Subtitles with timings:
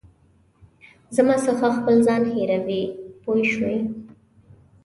[1.15, 2.83] زما څخه خپل ځان هېروې
[3.21, 3.77] پوه شوې!.